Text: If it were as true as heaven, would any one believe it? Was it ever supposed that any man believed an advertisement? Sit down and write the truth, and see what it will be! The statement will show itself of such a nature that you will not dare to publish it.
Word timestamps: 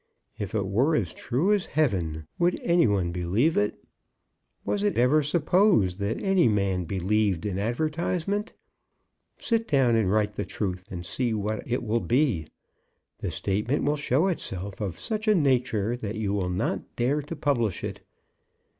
If 0.39 0.55
it 0.55 0.65
were 0.65 0.95
as 0.95 1.13
true 1.13 1.53
as 1.53 1.67
heaven, 1.77 2.25
would 2.39 2.59
any 2.63 2.87
one 2.87 3.11
believe 3.11 3.55
it? 3.55 3.83
Was 4.65 4.81
it 4.81 4.97
ever 4.97 5.21
supposed 5.21 5.99
that 5.99 6.19
any 6.19 6.47
man 6.47 6.85
believed 6.85 7.45
an 7.45 7.59
advertisement? 7.59 8.53
Sit 9.37 9.67
down 9.67 9.95
and 9.95 10.11
write 10.11 10.33
the 10.33 10.43
truth, 10.43 10.85
and 10.89 11.05
see 11.05 11.35
what 11.35 11.61
it 11.71 11.83
will 11.83 11.99
be! 12.01 12.47
The 13.19 13.29
statement 13.29 13.83
will 13.83 13.95
show 13.95 14.25
itself 14.25 14.81
of 14.81 14.99
such 14.99 15.27
a 15.27 15.35
nature 15.35 15.95
that 15.95 16.15
you 16.15 16.33
will 16.33 16.49
not 16.49 16.95
dare 16.95 17.21
to 17.21 17.35
publish 17.35 17.83
it. 17.83 17.99